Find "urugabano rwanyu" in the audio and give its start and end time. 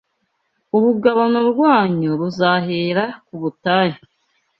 0.75-2.09